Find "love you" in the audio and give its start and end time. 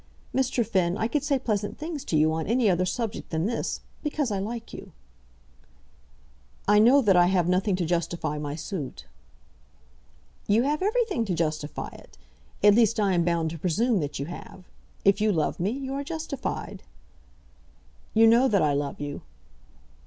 18.73-19.21